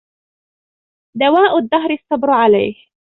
[1.15, 2.75] دواء الدهر الصبر عليه